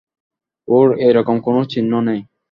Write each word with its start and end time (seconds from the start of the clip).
ওর 0.67 0.87
এরকম 1.07 1.37
কোনও 1.45 1.61
চিহ্ন 1.71 1.91
নেই! 2.07 2.21